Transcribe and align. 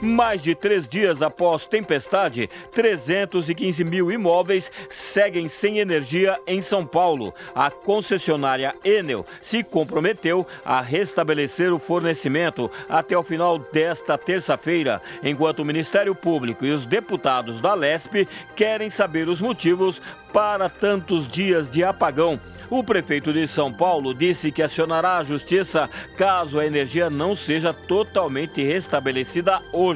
Mais 0.00 0.40
de 0.40 0.54
três 0.54 0.86
dias 0.86 1.22
após 1.22 1.66
tempestade, 1.66 2.48
315 2.72 3.82
mil 3.82 4.12
imóveis 4.12 4.70
seguem 4.88 5.48
sem 5.48 5.78
energia 5.78 6.38
em 6.46 6.62
São 6.62 6.86
Paulo. 6.86 7.34
A 7.52 7.68
concessionária 7.68 8.76
Enel 8.84 9.26
se 9.42 9.64
comprometeu 9.64 10.46
a 10.64 10.80
restabelecer 10.80 11.72
o 11.72 11.80
fornecimento 11.80 12.70
até 12.88 13.18
o 13.18 13.24
final 13.24 13.58
desta 13.58 14.16
terça-feira, 14.16 15.02
enquanto 15.20 15.60
o 15.60 15.64
Ministério 15.64 16.14
Público 16.14 16.64
e 16.64 16.70
os 16.70 16.84
deputados 16.84 17.60
da 17.60 17.74
LESP 17.74 18.28
querem 18.54 18.90
saber 18.90 19.28
os 19.28 19.40
motivos 19.40 20.00
para 20.32 20.68
tantos 20.68 21.26
dias 21.26 21.68
de 21.68 21.82
apagão. 21.82 22.38
O 22.70 22.84
prefeito 22.84 23.32
de 23.32 23.48
São 23.48 23.72
Paulo 23.72 24.14
disse 24.14 24.52
que 24.52 24.62
acionará 24.62 25.16
a 25.16 25.24
justiça 25.24 25.88
caso 26.18 26.58
a 26.58 26.66
energia 26.66 27.08
não 27.08 27.34
seja 27.34 27.72
totalmente 27.72 28.62
restabelecida 28.62 29.62
hoje. 29.72 29.87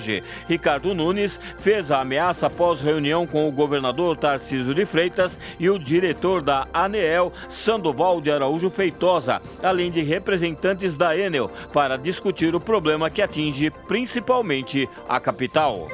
Ricardo 0.48 0.94
Nunes 0.94 1.38
fez 1.58 1.90
a 1.90 2.00
ameaça 2.00 2.46
após 2.46 2.80
reunião 2.80 3.26
com 3.26 3.48
o 3.48 3.52
governador 3.52 4.16
Tarcísio 4.16 4.74
de 4.74 4.86
Freitas 4.86 5.38
e 5.58 5.68
o 5.68 5.78
diretor 5.78 6.42
da 6.42 6.66
ANEEL, 6.72 7.32
Sandoval 7.48 8.20
de 8.20 8.30
Araújo 8.30 8.70
Feitosa, 8.70 9.42
além 9.62 9.90
de 9.90 10.02
representantes 10.02 10.96
da 10.96 11.16
Enel, 11.16 11.50
para 11.72 11.96
discutir 11.96 12.54
o 12.54 12.60
problema 12.60 13.10
que 13.10 13.22
atinge 13.22 13.70
principalmente 13.86 14.88
a 15.08 15.20
capital. 15.20 15.86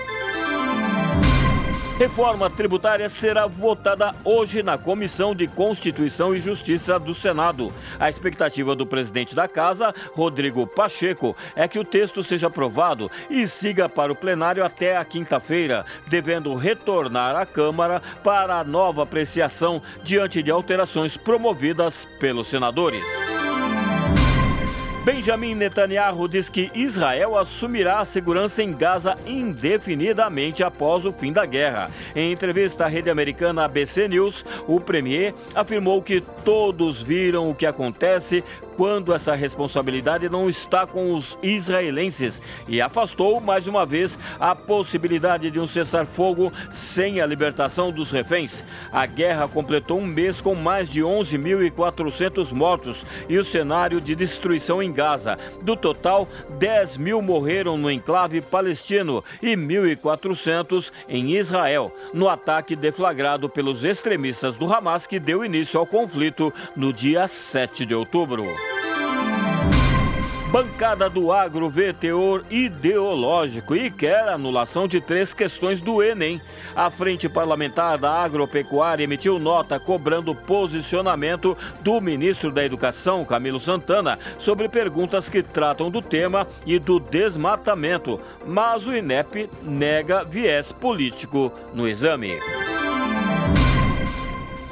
Reforma 1.99 2.49
tributária 2.49 3.09
será 3.09 3.49
votada 3.49 4.15
hoje 4.25 4.63
na 4.63 4.79
Comissão 4.79 5.35
de 5.35 5.49
Constituição 5.49 6.33
e 6.33 6.41
Justiça 6.41 6.97
do 6.97 7.13
Senado. 7.13 7.75
A 7.99 8.09
expectativa 8.09 8.77
do 8.77 8.87
presidente 8.87 9.35
da 9.35 9.49
Casa, 9.49 9.93
Rodrigo 10.15 10.65
Pacheco, 10.65 11.37
é 11.57 11.67
que 11.67 11.77
o 11.77 11.85
texto 11.85 12.23
seja 12.23 12.47
aprovado 12.47 13.11
e 13.29 13.49
siga 13.49 13.89
para 13.89 14.13
o 14.13 14.17
plenário 14.17 14.65
até 14.65 14.97
a 14.97 15.05
quinta-feira, 15.05 15.85
devendo 16.07 16.55
retornar 16.55 17.35
à 17.35 17.45
Câmara 17.45 18.01
para 18.23 18.61
a 18.61 18.65
nova 18.65 19.03
apreciação 19.03 19.83
diante 20.05 20.41
de 20.41 20.53
alterações 20.53 21.17
promovidas 21.17 22.07
pelos 22.21 22.47
senadores. 22.47 23.28
Benjamin 25.09 25.55
Netanyahu 25.55 26.28
diz 26.28 26.51
que 26.51 26.70
Israel 26.75 27.39
assumirá 27.39 28.01
a 28.01 28.05
segurança 28.05 28.62
em 28.62 28.75
Gaza 28.75 29.17
indefinidamente 29.27 30.62
após 30.62 31.06
o 31.06 31.12
fim 31.14 31.33
da 31.33 31.47
guerra. 31.47 31.91
Em 32.14 32.31
entrevista 32.31 32.84
à 32.84 32.89
rede 32.89 33.09
americana 33.09 33.64
ABC 33.64 34.06
News, 34.06 34.45
o 34.67 34.79
premier 34.79 35.34
afirmou 35.55 36.03
que 36.03 36.20
todos 36.45 37.01
viram 37.01 37.48
o 37.48 37.55
que 37.55 37.64
acontece 37.64 38.45
quando 38.79 39.12
essa 39.12 39.34
responsabilidade 39.34 40.29
não 40.29 40.48
está 40.48 40.87
com 40.87 41.12
os 41.12 41.37
israelenses 41.43 42.41
e 42.69 42.81
afastou 42.81 43.41
mais 43.41 43.67
uma 43.67 43.85
vez 43.85 44.17
a 44.39 44.55
possibilidade 44.55 45.51
de 45.51 45.59
um 45.59 45.67
cessar-fogo 45.67 46.53
sem 46.70 47.20
a 47.20 47.27
libertação 47.27 47.91
dos 47.91 48.12
reféns. 48.12 48.62
A 48.93 49.05
guerra 49.05 49.48
completou 49.48 49.98
um 49.98 50.07
mês 50.07 50.41
com 50.41 50.55
mais 50.55 50.89
de 50.89 51.01
11.400 51.01 52.53
mortos 52.53 53.05
e 53.29 53.37
o 53.37 53.43
cenário 53.43 54.01
de 54.01 54.15
destruição 54.15 54.81
em 54.81 54.92
Gaza. 54.92 55.37
Do 55.61 55.75
total, 55.75 56.29
10 56.61 56.98
mil 56.98 57.20
morreram 57.20 57.77
no 57.77 57.91
enclave 57.91 58.41
palestino 58.41 59.25
e 59.42 59.57
1.400 59.57 60.92
em 61.09 61.37
Israel, 61.37 61.92
no 62.15 62.29
ataque 62.29 62.77
deflagrado 62.77 63.48
pelos 63.48 63.83
extremistas 63.83 64.57
do 64.57 64.73
Hamas 64.73 65.05
que 65.05 65.19
deu 65.19 65.45
início 65.45 65.81
ao 65.81 65.86
conflito 65.86 66.55
no 66.77 66.92
dia 66.92 67.27
7 67.27 67.85
de 67.85 67.92
outubro. 67.92 68.45
Bancada 70.51 71.11
do 71.11 71.31
Agro 71.31 71.69
vê 71.69 71.92
teor 71.92 72.42
ideológico 72.51 73.77
e 73.77 73.91
quer 73.91 74.31
anulação 74.31 74.89
de 74.89 74.98
três 74.98 75.35
questões 75.35 75.79
do 75.79 76.03
Enem. 76.03 76.41
A 76.75 76.91
Frente 76.91 77.29
Parlamentar 77.29 77.98
da 77.98 78.11
Agropecuária 78.11 79.05
emitiu 79.05 79.39
nota 79.39 79.79
cobrando 79.79 80.35
posicionamento 80.35 81.55
do 81.83 82.01
ministro 82.01 82.51
da 82.51 82.64
Educação, 82.64 83.27
Camilo 83.27 83.61
Santana, 83.61 84.19
sobre 84.39 84.70
perguntas 84.70 85.29
que 85.29 85.42
tratam 85.42 85.91
do 85.91 86.01
tema 86.01 86.47
e 86.64 86.79
do 86.79 86.98
desmatamento, 86.98 88.19
mas 88.47 88.87
o 88.87 88.97
INEP 88.97 89.51
nega 89.63 90.25
viés 90.25 90.73
político 90.73 91.53
no 91.75 91.87
exame. 91.87 92.33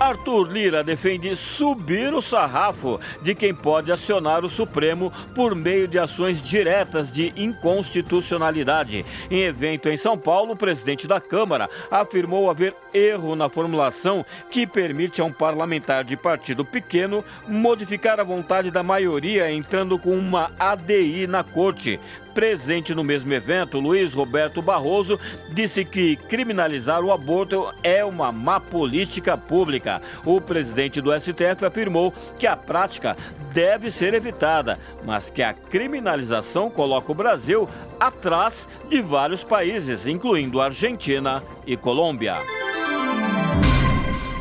Arthur 0.06 0.52
Lira 0.52 0.84
defende 0.84 1.34
subir 1.34 2.14
o 2.14 2.22
sarrafo 2.22 3.00
de 3.22 3.34
quem 3.34 3.52
pode 3.52 3.90
acionar 3.90 4.44
o 4.44 4.48
Supremo 4.48 5.12
por 5.34 5.52
meio 5.52 5.88
de 5.88 5.98
ações 5.98 6.40
diretas 6.40 7.10
de 7.10 7.32
inconstitucionalidade. 7.36 9.04
Em 9.28 9.42
evento 9.42 9.88
em 9.88 9.96
São 9.96 10.16
Paulo, 10.16 10.52
o 10.52 10.56
presidente 10.56 11.08
da 11.08 11.20
Câmara 11.20 11.68
afirmou 11.90 12.48
haver 12.48 12.72
erro 12.94 13.34
na 13.34 13.48
formulação 13.48 14.24
que 14.48 14.64
permite 14.64 15.20
a 15.20 15.24
um 15.24 15.32
parlamentar 15.32 16.04
de 16.04 16.16
partido 16.16 16.64
pequeno 16.64 17.24
modificar 17.48 18.20
a 18.20 18.24
vontade 18.24 18.70
da 18.70 18.84
maioria 18.84 19.50
entrando 19.50 19.98
com 19.98 20.16
uma 20.16 20.52
ADI 20.56 21.26
na 21.26 21.42
corte. 21.42 21.98
Presente 22.36 22.94
no 22.94 23.02
mesmo 23.02 23.32
evento, 23.32 23.80
Luiz 23.80 24.12
Roberto 24.12 24.60
Barroso 24.60 25.18
disse 25.54 25.86
que 25.86 26.16
criminalizar 26.16 27.02
o 27.02 27.10
aborto 27.10 27.72
é 27.82 28.04
uma 28.04 28.30
má 28.30 28.60
política 28.60 29.38
pública. 29.38 30.02
O 30.22 30.38
presidente 30.38 31.00
do 31.00 31.18
STF 31.18 31.64
afirmou 31.64 32.12
que 32.38 32.46
a 32.46 32.54
prática 32.54 33.16
deve 33.54 33.90
ser 33.90 34.12
evitada, 34.12 34.78
mas 35.02 35.30
que 35.30 35.42
a 35.42 35.54
criminalização 35.54 36.68
coloca 36.68 37.10
o 37.10 37.14
Brasil 37.14 37.66
atrás 37.98 38.68
de 38.86 39.00
vários 39.00 39.42
países, 39.42 40.06
incluindo 40.06 40.60
Argentina 40.60 41.42
e 41.66 41.74
Colômbia. 41.74 42.34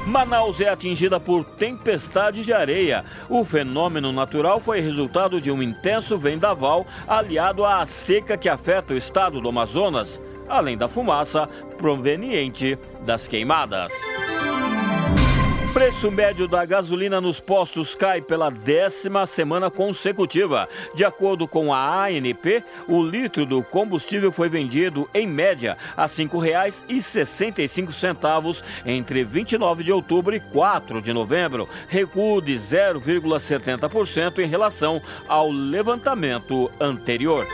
Manaus 0.05 0.61
é 0.61 0.69
atingida 0.69 1.19
por 1.19 1.43
tempestade 1.43 2.43
de 2.43 2.53
areia. 2.53 3.03
O 3.27 3.43
fenômeno 3.43 4.11
natural 4.11 4.59
foi 4.59 4.79
resultado 4.79 5.41
de 5.41 5.49
um 5.49 5.63
intenso 5.63 6.17
vendaval 6.17 6.85
aliado 7.07 7.65
à 7.65 7.83
seca 7.85 8.37
que 8.37 8.47
afeta 8.47 8.93
o 8.93 8.97
estado 8.97 9.41
do 9.41 9.49
Amazonas, 9.49 10.19
além 10.47 10.77
da 10.77 10.87
fumaça 10.87 11.47
proveniente 11.77 12.77
das 13.03 13.27
queimadas. 13.27 13.91
Preço 15.75 16.09
médio 16.09 16.47
da 16.47 16.65
gasolina 16.65 17.19
nos 17.19 17.37
postos 17.37 17.93
cai 17.93 18.21
pela 18.21 18.49
décima 18.49 19.27
semana 19.27 19.69
consecutiva. 19.69 20.69
De 20.95 21.03
acordo 21.03 21.45
com 21.49 21.73
a 21.73 22.05
ANP, 22.05 22.63
o 22.87 23.03
litro 23.03 23.45
do 23.45 23.61
combustível 23.61 24.31
foi 24.31 24.47
vendido, 24.47 25.09
em 25.13 25.27
média, 25.27 25.77
a 25.97 26.05
R$ 26.05 26.11
5,65 26.15 28.63
entre 28.85 29.25
29 29.25 29.83
de 29.83 29.91
outubro 29.91 30.33
e 30.33 30.39
4 30.39 31.01
de 31.01 31.11
novembro, 31.11 31.67
recuo 31.89 32.41
de 32.41 32.57
0,70% 32.57 34.39
em 34.39 34.47
relação 34.47 35.01
ao 35.27 35.51
levantamento 35.51 36.71
anterior. 36.79 37.45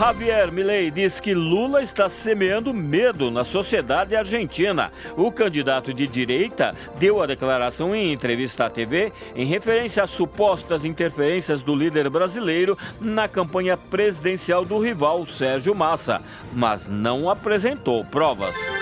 Javier 0.00 0.50
Milei 0.50 0.90
diz 0.90 1.20
que 1.20 1.34
Lula 1.34 1.82
está 1.82 2.08
semeando 2.08 2.72
medo 2.72 3.30
na 3.30 3.44
sociedade 3.44 4.16
argentina. 4.16 4.90
O 5.14 5.30
candidato 5.30 5.92
de 5.92 6.06
direita 6.06 6.74
deu 6.98 7.20
a 7.20 7.26
declaração 7.26 7.94
em 7.94 8.10
entrevista 8.10 8.64
à 8.64 8.70
TV 8.70 9.12
em 9.36 9.44
referência 9.44 10.02
às 10.02 10.08
supostas 10.08 10.86
interferências 10.86 11.60
do 11.60 11.74
líder 11.74 12.08
brasileiro 12.08 12.78
na 12.98 13.28
campanha 13.28 13.76
presidencial 13.76 14.64
do 14.64 14.78
rival 14.78 15.26
Sérgio 15.26 15.74
Massa, 15.74 16.22
mas 16.50 16.88
não 16.88 17.28
apresentou 17.28 18.02
provas. 18.02 18.79